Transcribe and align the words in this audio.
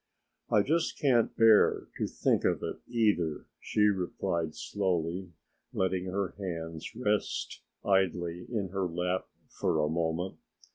"I 0.49 0.63
just 0.63 0.97
can't 0.99 1.37
bear 1.37 1.85
to 1.99 2.07
think 2.07 2.43
of 2.43 2.63
it 2.63 2.77
either," 2.89 3.45
she 3.59 3.81
replied 3.81 4.55
slowly, 4.55 5.31
letting 5.73 6.05
her 6.05 6.33
hands 6.39 6.95
rest 6.95 7.61
idly 7.85 8.47
in 8.51 8.69
her 8.69 8.87
lap 8.87 9.27
for 9.59 9.79
a 9.79 9.87
moment. 9.89 10.39